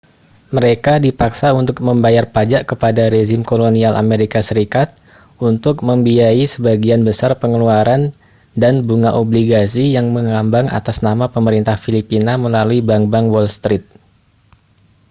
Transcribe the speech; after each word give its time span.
mereka 0.57 0.93
dipaksa 1.05 1.47
untuk 1.61 1.77
membayar 1.87 2.25
pajak 2.35 2.61
kepada 2.71 3.03
rezim 3.15 3.41
kolonial 3.51 3.93
as 4.01 4.47
untuk 5.49 5.75
membiayai 5.89 6.41
sebagian 6.53 7.01
besar 7.09 7.31
pengeluaran 7.41 8.01
dan 8.61 8.73
bunga 8.87 9.11
obligasi 9.21 9.83
yang 9.95 10.07
mengambang 10.15 10.65
atas 10.77 10.97
nama 11.07 11.25
pemerintah 11.35 11.75
filipina 11.83 12.33
melalui 12.43 12.79
bank-bank 12.89 13.25
wall 13.33 13.45
street 13.55 13.85